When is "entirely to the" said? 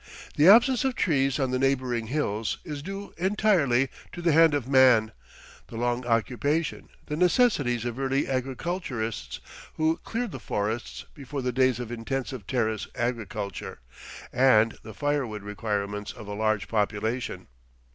3.19-4.31